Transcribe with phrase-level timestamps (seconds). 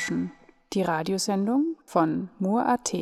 [0.00, 0.32] Netzrauschen,
[0.72, 2.94] die Radiosendung von Mur.at.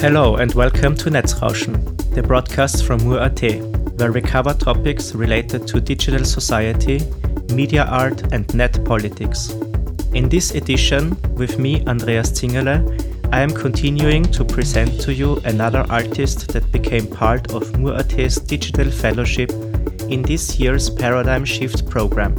[0.00, 3.42] Hello and welcome to Netzrauschen, the broadcast from Mur.at,
[3.98, 7.00] where we cover topics related to digital society,
[7.52, 9.50] media art, and net politics.
[10.14, 12.80] In this edition, with me, Andreas Zingerle,
[13.30, 18.90] I am continuing to present to you another artist that became part of Mur.at's digital
[18.90, 19.50] fellowship
[20.08, 22.36] in this year's Paradigm Shift program.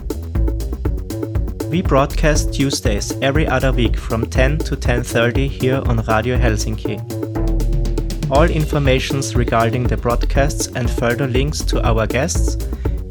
[1.70, 7.21] We broadcast Tuesdays every other week from 10 to 10:30 here on Radio Helsinki.
[8.32, 12.58] All informations regarding the broadcasts and further links to our guests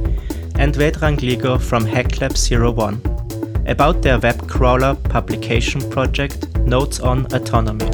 [0.56, 2.36] and Vedran Gligo from Hacklab
[2.76, 3.11] 01
[3.68, 7.90] about their web crawler publication project Notes on Autonomy.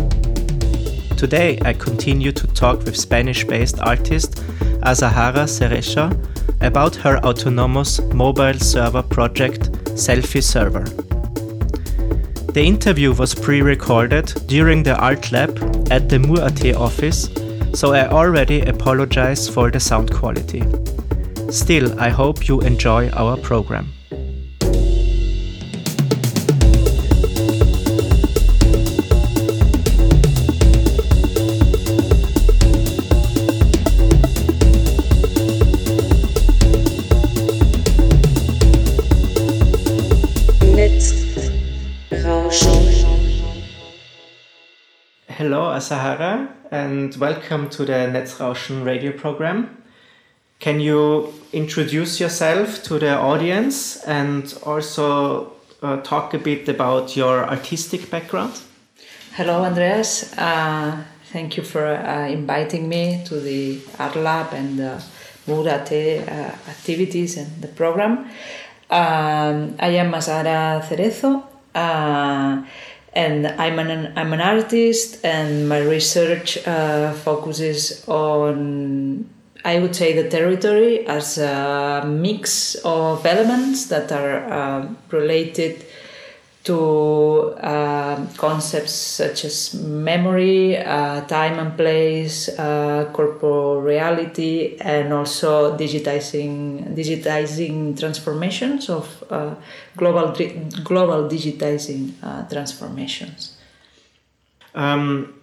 [1.18, 4.36] Today, I continue to talk with Spanish based artist
[4.84, 6.12] Azahara Cerezo
[6.62, 10.86] about her autonomous mobile server project Selfie Server.
[12.54, 15.58] The interview was pre recorded during the Art Lab
[15.92, 17.30] at the Mur.at office,
[17.74, 20.64] so I already apologize for the sound quality.
[21.52, 23.97] Still, I hope you enjoy our program.
[45.78, 49.78] Azahara, and welcome to the Netzrauschen radio program.
[50.60, 57.48] Can you introduce yourself to the audience and also uh, talk a bit about your
[57.48, 58.60] artistic background?
[59.34, 60.36] Hello, Andreas.
[60.36, 65.00] Uh, thank you for uh, inviting me to the Art Lab and the
[65.48, 68.26] uh, activities and the program.
[68.90, 71.44] Um, I am Azahara Cerezo,
[71.76, 72.64] uh,
[73.18, 79.28] and I'm an, I'm an artist, and my research uh, focuses on,
[79.66, 85.84] I would say, the territory as a mix of elements that are uh, related
[86.68, 96.94] to uh, concepts such as memory, uh, time and place, uh, corporeality, and also digitizing
[96.94, 99.56] digitizing transformations of uh,
[99.96, 100.36] global
[100.84, 103.58] global digitizing uh, transformations.
[104.76, 105.37] Um,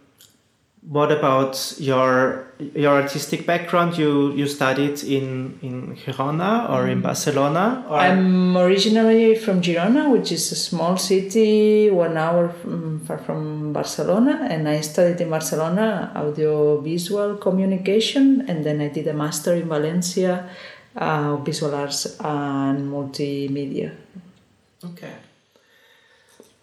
[0.88, 3.96] what about your your artistic background?
[3.96, 7.86] You you studied in in Girona or in Barcelona?
[7.88, 13.72] Or I'm originally from Girona, which is a small city one hour from, far from
[13.72, 19.68] Barcelona, and I studied in Barcelona audiovisual communication, and then I did a master in
[19.68, 20.50] Valencia,
[20.96, 23.96] uh, visual arts and multimedia.
[24.84, 25.33] Okay.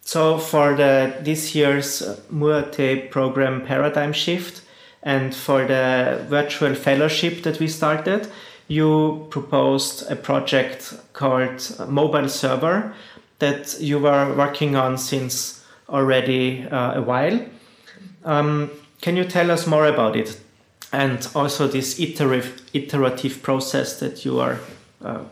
[0.02, 4.62] So for the this year's Mur.at program Paradigm Shift
[5.04, 8.28] and for the virtual fellowship that we started,
[8.68, 12.94] you proposed a project called Mobile Server
[13.40, 17.40] that you were working on since already uh, a while.
[18.24, 18.70] Um,
[19.02, 20.40] can you tell us more about it
[20.94, 24.60] and also this iterative iterative process that you are
[25.04, 25.24] uh,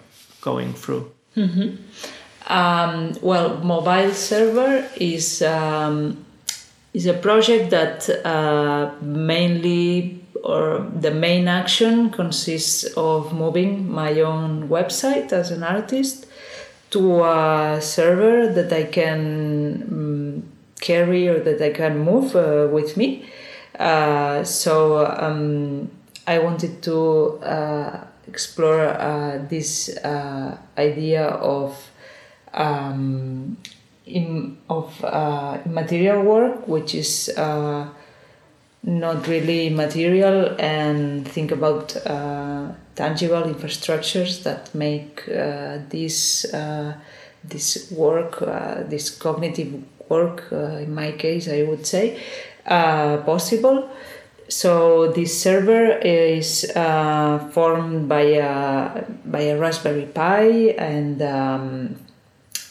[0.41, 1.11] going through?
[2.49, 6.25] Um, well, mobile server is um,
[6.93, 14.67] is a project that uh, mainly or the main action consists of moving my own
[14.69, 16.25] website as an artist
[16.91, 20.43] to a server that I can um,
[20.79, 23.29] carry or that I can move uh, with me.
[23.77, 25.91] Uh, so um,
[26.25, 31.91] I wanted to uh, explore uh, this uh, idea of
[32.53, 33.57] um,
[34.05, 37.87] in, of uh, material work, which is uh,
[38.83, 46.93] not really material, and think about uh, tangible infrastructures that make uh, this uh,
[47.43, 52.19] this work, uh, this cognitive work, in my case, I would say,
[52.65, 53.89] possible.
[54.49, 56.69] So this server is
[57.53, 61.95] formed by a, by a Raspberry Pi and um,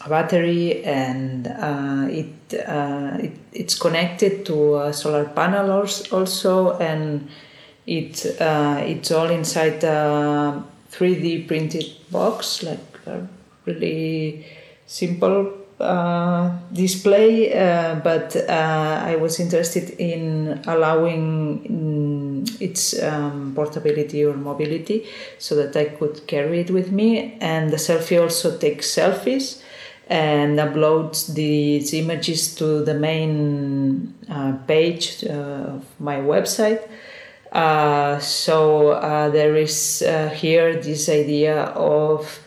[0.04, 5.70] a battery, and uh, it, uh, it it's connected to a solar panel
[6.12, 7.28] also, and
[7.86, 10.62] it uh, it's all inside a
[10.92, 13.26] 3D printed box, like a
[13.66, 14.46] really
[14.86, 24.24] simple uh, display, uh, but uh, I was interested in allowing mm, its um, portability
[24.24, 25.06] or mobility
[25.38, 27.38] so that I could carry it with me.
[27.40, 29.62] And the selfie also takes selfies
[30.08, 36.88] and uploads these images to the main uh, page uh, of my website.
[37.52, 40.00] Uh, so uh, there is
[40.34, 42.40] here this idea of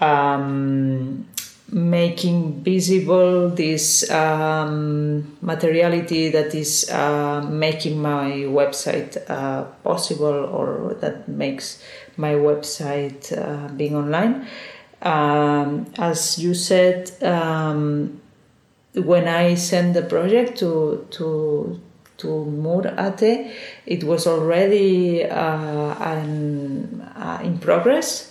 [0.00, 1.26] um,
[1.72, 11.26] making visible this um, materiality that is uh, making my website uh, possible or that
[11.28, 11.82] makes
[12.18, 14.46] my website uh, being online.
[15.02, 18.20] Um, as you said, um,
[18.94, 21.80] when I sent the project to to
[22.18, 28.30] to Mur.at, it was already uh, an, uh, in progress.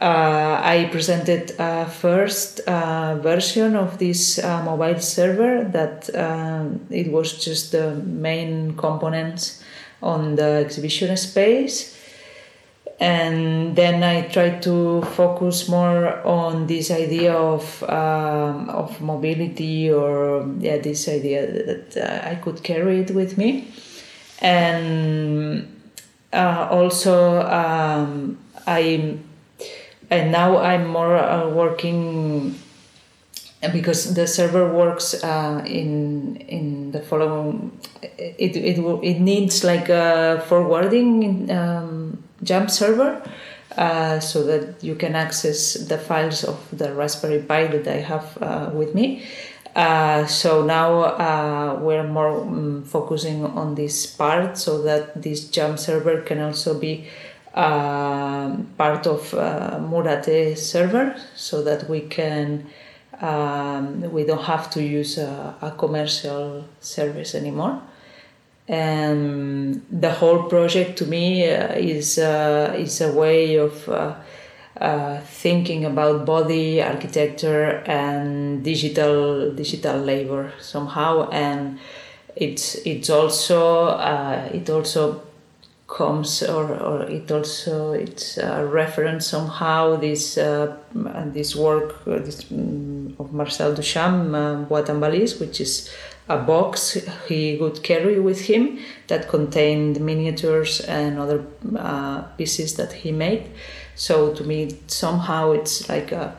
[0.00, 7.10] Uh, I presented a first uh, version of this uh, mobile server that um, it
[7.10, 9.62] was just the main components
[10.02, 11.93] on the exhibition space
[13.00, 20.48] and then I tried to focus more on this idea of um, of mobility or
[20.58, 23.68] yeah this idea that uh, I could carry it with me,
[24.40, 25.66] and
[26.32, 29.18] uh, also um, I
[30.10, 32.60] and now I'm more uh, working
[33.72, 40.44] because the server works uh, in in the following it it it needs like a
[40.46, 41.50] forwarding.
[41.50, 42.03] Um,
[42.44, 43.22] jump server
[43.76, 48.38] uh, so that you can access the files of the Raspberry Pi that I have
[48.40, 49.24] uh, with me.
[49.74, 55.80] Uh, so now uh, we're more um, focusing on this part so that this jump
[55.80, 57.08] server can also be
[57.54, 62.66] uh, part of uh, Mur.at server so that we can
[63.20, 67.80] um, we don't have to use a, a commercial service anymore
[68.66, 74.14] and the whole project to me uh, is uh, is a way of uh,
[74.80, 81.28] uh, thinking about body architecture and digital digital labor somehow.
[81.30, 81.78] And
[82.36, 85.22] it's it's also uh, it also
[85.86, 90.76] comes or, or it also it's a reference somehow this uh,
[91.26, 95.94] this work this, um, of Marcel Duchamp uh, valise which is
[96.28, 96.96] a box
[97.28, 101.44] he would carry with him that contained miniatures and other
[101.76, 103.50] uh, pieces that he made.
[103.94, 106.36] So to me, somehow it's like a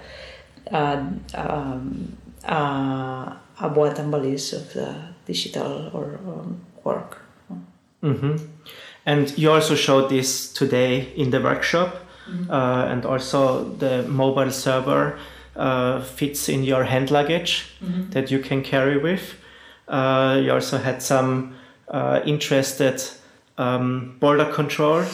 [0.71, 0.97] a,
[1.35, 4.95] um, a, a boîte en valise of the
[5.25, 7.21] digital or um, work.
[8.03, 8.37] Mm-hmm.
[9.05, 11.95] And you also showed this today in the workshop,
[12.27, 12.51] mm-hmm.
[12.51, 15.19] uh, and also the mobile server
[15.55, 18.09] uh, fits in your hand luggage mm-hmm.
[18.11, 19.35] that you can carry with.
[19.87, 21.55] Uh, you also had some
[21.87, 23.01] uh, interested
[23.57, 25.05] um, border control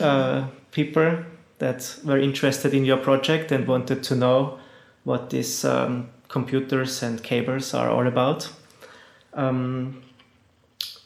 [0.00, 1.24] uh, people
[1.58, 4.58] that were interested in your project and wanted to know
[5.04, 8.50] what these um, computers and cables are all about.
[9.34, 10.02] Um,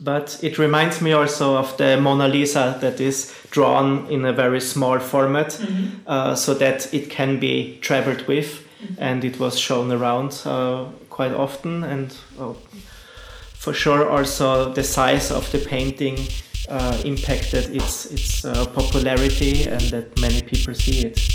[0.00, 4.60] but it reminds me also of the Mona Lisa that is drawn in a very
[4.60, 6.00] small format mm-hmm.
[6.06, 8.94] uh, so that it can be traveled with mm-hmm.
[8.98, 12.16] and it was shown around uh, quite often and
[13.64, 16.18] for sure also the size of the painting
[16.68, 21.33] uh, impacted its its uh, popularity and that many people see it.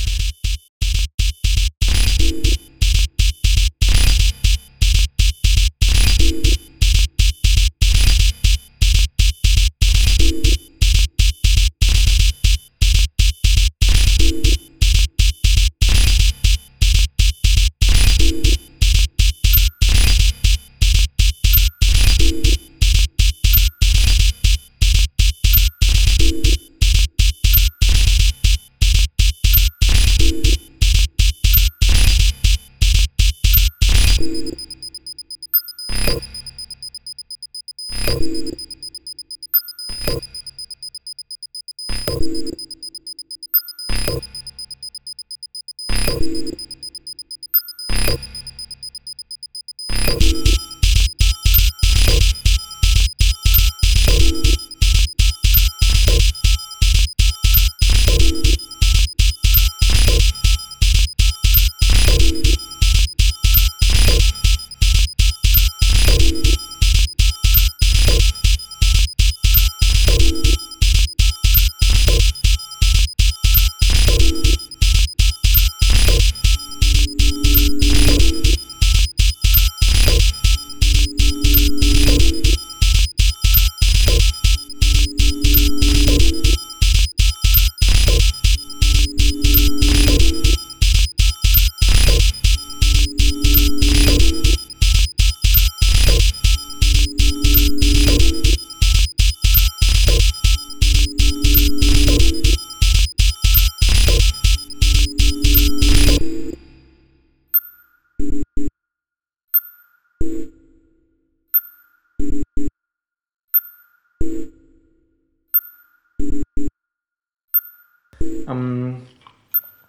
[118.50, 119.08] Um,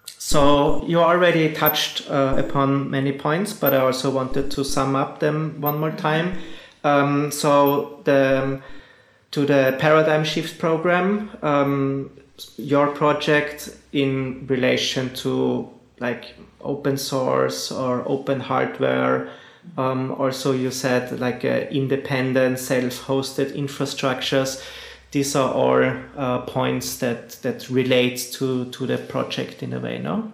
[0.05, 5.19] so you already touched uh, upon many points, but I also wanted to sum up
[5.19, 6.37] them one more time.
[6.83, 8.61] Um, so the
[9.31, 12.11] to the paradigm shift program, um,
[12.57, 19.29] your project in relation to like open source or open hardware.
[19.77, 24.63] Um, also, you said like uh, independent, self-hosted infrastructures.
[25.11, 25.83] These are all
[26.17, 30.31] uh, points that that relate to to the project in a way, no?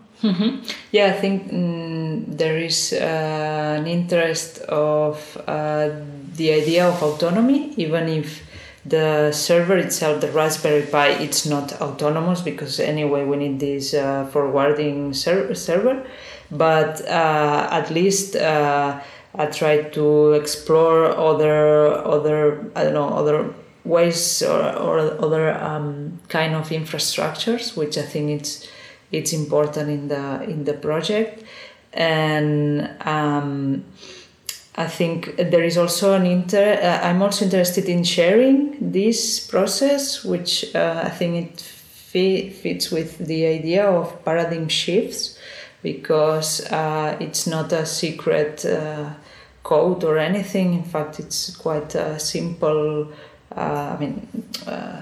[0.92, 5.90] Yeah, I think mm, there is uh, an interest of uh,
[6.36, 8.44] the idea of autonomy, even if
[8.84, 14.26] the server itself, the Raspberry Pi, it's not autonomous because anyway we need this uh,
[14.32, 16.04] forwarding ser- server.
[16.50, 19.00] But uh, at least uh,
[19.36, 23.54] I try to explore other other I don't know other
[23.88, 28.68] ways or, or other um, kind of infrastructures, which I think it's
[29.12, 31.44] it's important in the in the project
[31.94, 33.84] and um,
[34.76, 36.80] I think there is also an inter.
[36.82, 42.92] Uh, I'm also interested in sharing this process, which uh, I think it fi- fits
[42.92, 45.38] with the idea of paradigm shifts,
[45.82, 49.14] because uh, it's not a secret uh,
[49.64, 50.76] code or anything.
[50.76, 53.12] In fact, it's quite a simple.
[53.58, 54.28] Uh, I mean,
[54.68, 55.02] uh,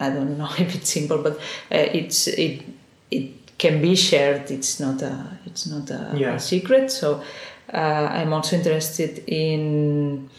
[0.00, 1.38] I don't know if it's simple, but
[1.70, 2.62] it's it
[3.10, 4.50] it can be shared.
[4.50, 6.34] It's not a it's not a, Yeah.
[6.34, 6.90] a secret.
[6.90, 7.22] So
[7.74, 7.76] uh,
[8.18, 10.30] I'm also interested in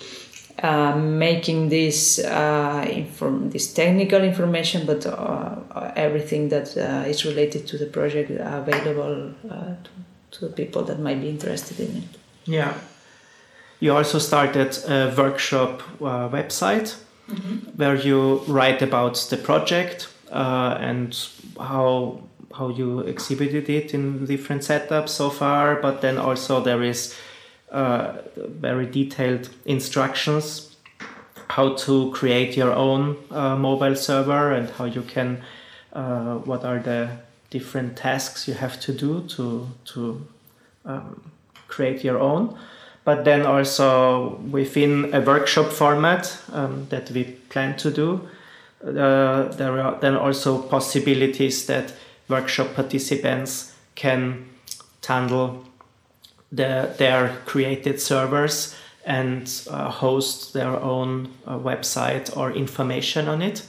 [0.64, 7.68] uh, making this uh, inform this technical information, but uh, everything that uh, is related
[7.68, 9.90] to the project available uh, to,
[10.32, 12.04] to the people that might be interested in it.
[12.46, 12.74] Yeah.
[13.82, 16.96] You also started a workshop uh, website
[17.76, 21.18] where you write about the project uh, and
[21.60, 22.22] how
[22.56, 25.76] how you exhibited it in different setups so far.
[25.76, 27.16] But then also there is
[27.72, 30.76] uh, very detailed instructions
[31.50, 35.42] how to create your own uh, mobile server and how you can
[35.94, 37.10] uh, what are the
[37.50, 40.26] different tasks you have to do to to
[40.86, 41.32] um,
[41.68, 42.58] create your own
[43.10, 48.22] but then also within a workshop format um, that we plan to do.
[48.86, 51.92] Uh, there are then also possibilities that
[52.28, 54.46] workshop participants can
[55.08, 55.66] handle
[56.52, 58.76] the, their created servers
[59.06, 63.66] and uh, host their own uh, website or information on it.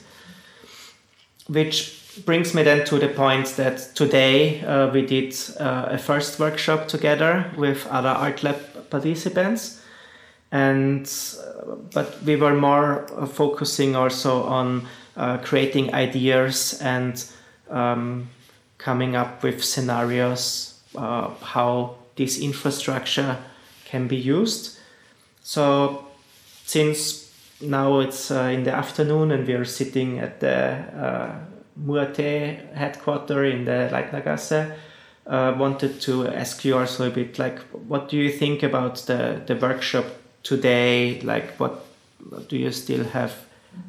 [1.47, 6.37] Which brings me then to the point that today uh, we did uh, a first
[6.37, 9.81] workshop together with other art lab participants.
[10.51, 17.23] And uh, but we were more uh, focusing also on uh, creating ideas and
[17.69, 18.29] um,
[18.77, 23.37] coming up with scenarios uh, how this infrastructure
[23.85, 24.77] can be used.
[25.41, 26.05] So
[26.65, 27.31] since
[27.61, 31.35] now it's uh, in the afternoon and we are sitting at the uh,
[31.75, 32.17] Mur.at
[32.75, 34.75] headquarter in the Leitnergasse,
[35.27, 39.41] uh, wanted to ask you also a bit like what do you think about the,
[39.45, 40.05] the workshop
[40.43, 41.21] today?
[41.21, 41.85] Like what,
[42.47, 43.33] do you still have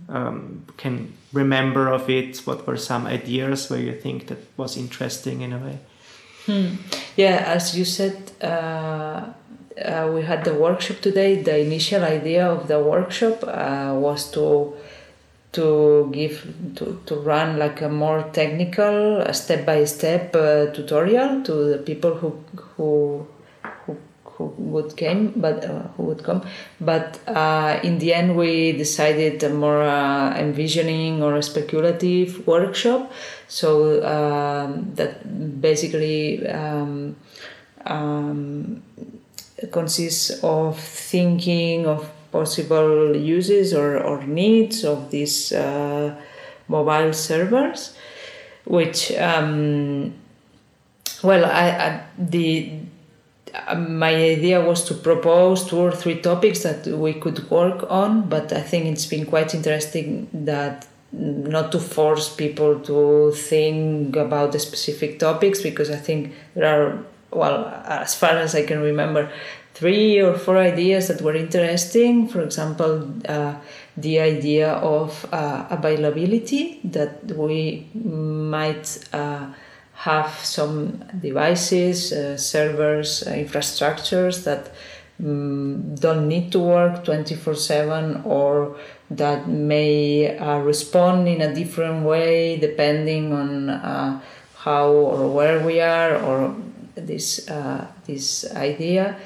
[0.08, 2.38] um, can remember of it?
[2.44, 5.78] What were some ideas where you think that was interesting in a way?
[7.16, 9.24] Yeah, as you said, uh,
[9.80, 11.42] uh, we had the workshop today.
[11.42, 14.74] The initial idea of the workshop uh, was to
[15.52, 21.78] to give to, to run like a more technical step by step tutorial to the
[21.78, 22.42] people who
[22.76, 23.26] who
[23.84, 26.42] who, who would came but uh, who would come.
[26.80, 33.12] But uh, in the end we decided a more uh, envisioning or speculative workshop.
[33.48, 37.16] So um, that basically um,
[37.84, 38.82] um,
[39.70, 46.14] consists of thinking of possible uses or, or needs of these uh,
[46.68, 47.94] mobile servers,
[48.64, 50.14] which um,
[51.22, 52.72] well, I, I the
[53.54, 58.28] uh, my idea was to propose two or three topics that we could work on,
[58.28, 64.52] but I think it's been quite interesting that not to force people to think about
[64.52, 69.30] the specific topics because I think there are well as far as I can remember
[69.74, 72.28] three or four ideas that were interesting.
[72.28, 73.54] For example uh,
[73.96, 79.46] the idea of uh, availability that we might uh,
[79.94, 84.72] have some devices uh, servers uh, infrastructures that
[85.22, 88.76] mm, don't need to work 24 7 or
[89.10, 94.22] that may uh, respond in a different way depending on
[94.56, 96.54] how or where we are or
[96.94, 97.50] this
[98.06, 99.16] this idea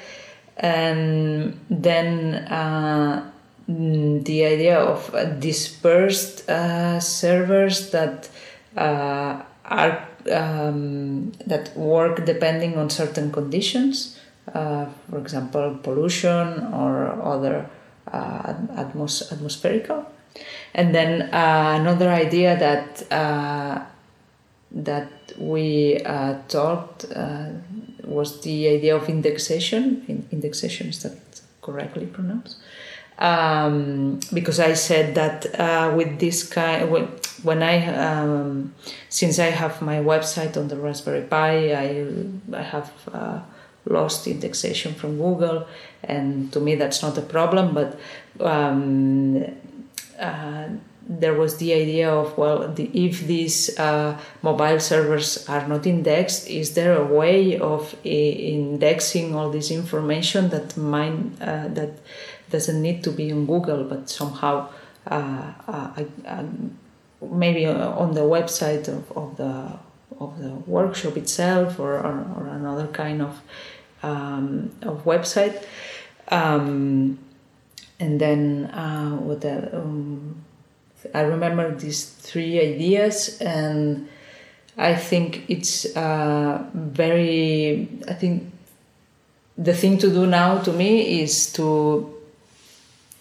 [0.57, 3.31] and then uh,
[3.67, 8.29] the idea of dispersed uh, servers that
[8.75, 14.19] uh, are um, that work depending on certain conditions,
[14.53, 17.69] uh, for example, pollution or other
[18.11, 20.05] uh, atmos- atmospherical.
[20.73, 23.03] And then uh, another idea that
[24.69, 25.97] that we
[26.49, 27.05] talked
[28.07, 30.03] was the idea of indexation.
[30.07, 31.17] In- indexation is that
[31.61, 32.57] correctly pronounced?
[33.19, 36.87] Um, because I said that uh, with this kind,
[37.43, 38.75] when, I, um,
[39.09, 42.05] since I have my website on the Raspberry Pi, I,
[42.53, 43.39] I have uh,
[43.85, 45.67] lost indexation from Google,
[46.03, 47.73] and to me that's not a problem.
[47.73, 47.99] But
[48.39, 49.43] um,
[50.19, 50.67] uh,
[51.09, 56.47] there was the idea of well, the, if these uh, mobile servers are not indexed,
[56.49, 61.99] is there a way of i- indexing all this information that mine uh, that
[62.49, 64.69] doesn't need to be on Google, but somehow
[65.09, 66.45] uh, uh, I,
[67.21, 69.71] maybe on the website of, of the
[70.19, 73.41] of the workshop itself or, or, or another kind of
[74.03, 75.63] um, of website.
[76.29, 77.19] Um,
[77.99, 80.43] and then uh, what the, um,
[81.13, 84.07] I remember these three ideas, and
[84.77, 87.87] I think it's uh, very.
[88.07, 88.51] I think
[89.57, 92.13] the thing to do now to me is to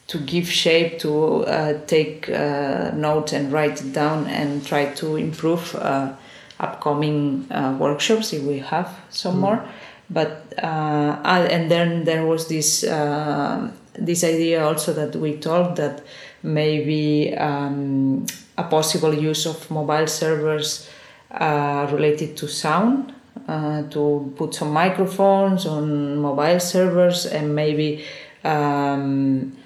[0.09, 5.17] to give shape to uh, take uh, notes and write it down and try to
[5.17, 6.13] improve uh,
[6.61, 9.69] upcoming uh, workshops if we have some more
[10.09, 16.03] but uh, and then there was this uh, this idea also that we talked that
[16.43, 20.89] maybe um, a possible use of mobile servers
[21.31, 23.15] uh, related to sound
[23.49, 28.05] uh, to put some microphones on mobile servers and maybe
[28.45, 29.57] um,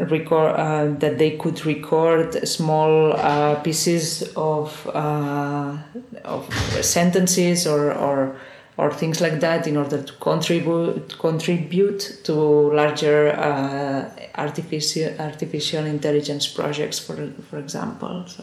[0.00, 5.76] record uh, that they could record small uh, pieces of uh,
[6.24, 8.36] of sentences or, or
[8.80, 12.34] or things like that in order to contribute contribute to
[12.80, 17.16] larger uh, artificial artificial intelligence projects for
[17.48, 18.42] for example so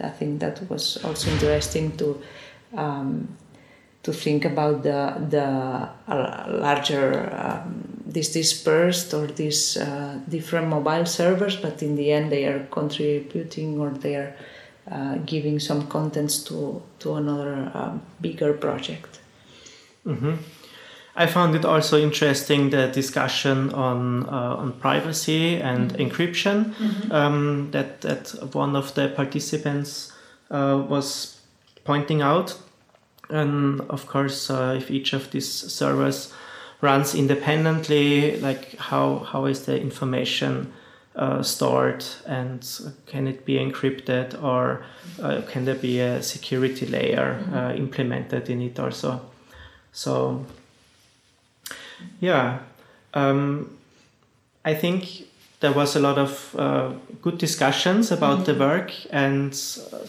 [0.00, 2.20] I think that was also interesting to
[2.76, 3.36] um,
[4.02, 5.48] to think about the the
[6.14, 7.06] uh, larger
[7.44, 12.66] um, this dispersed or these uh, different mobile servers, but in the end they are
[12.70, 14.36] contributing or they are
[14.90, 19.20] uh, giving some contents to to another um, bigger project.
[21.16, 26.74] I found it also interesting the discussion on uh, on privacy and encryption.
[27.12, 30.12] Um, that that one of the participants
[30.50, 31.40] uh, was
[31.84, 32.58] pointing out,
[33.30, 36.32] and of course, uh, if each of these servers
[36.80, 40.72] runs independently, like how how is the information
[41.14, 42.66] uh, stored, and
[43.06, 44.84] can it be encrypted, or
[45.22, 49.20] uh, can there be a security layer uh, implemented in it also?
[49.94, 50.44] So
[52.20, 52.58] yeah,
[53.14, 53.70] um,
[54.64, 55.24] I think
[55.60, 59.52] there was a lot of uh, good discussions about the work, and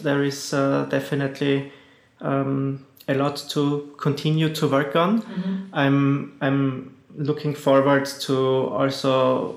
[0.02, 1.72] there is uh, definitely
[2.20, 5.22] um, a lot to continue to work on.
[5.72, 9.56] I'm I'm looking forward to also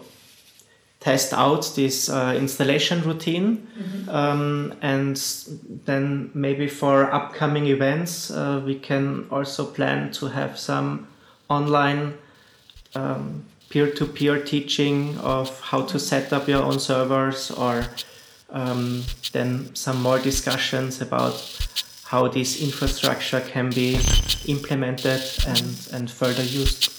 [1.00, 3.68] test out this uh, installation routine
[4.10, 5.16] um, and
[5.86, 11.08] then maybe for upcoming events uh, we can also plan to have some
[11.50, 12.18] online
[12.96, 17.86] um, peer-to-peer teaching of how to set up your own servers or
[18.50, 21.36] um, then some more discussions about
[22.06, 24.00] how this infrastructure can be
[24.48, 26.92] implemented and, and further used.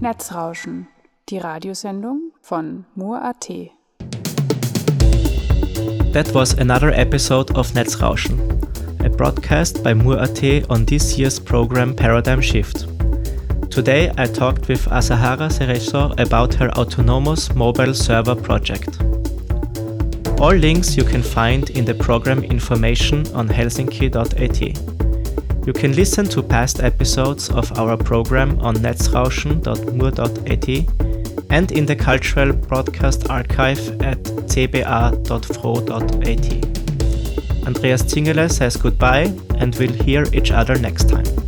[0.00, 0.88] Netzrauschen,
[1.28, 3.48] die Radiosendung von Mur.at.
[6.12, 8.38] That was another episode of Netzrauschen,
[9.04, 12.86] a broadcast by Mur.at on this year's program Paradigm Shift.
[13.70, 18.98] Today I talked with Azahara Cerezo about her autonomous mobile server project.
[20.38, 24.60] All links you can find in the program information on helsinki.at.
[25.66, 30.68] You can listen to past episodes of our program on netzrauschen.mur.at
[31.50, 34.22] and in the cultural broadcast archive at
[34.52, 35.26] cba.fro.at.
[37.66, 41.45] Andreas Zingerle says goodbye and we'll hear each other next time.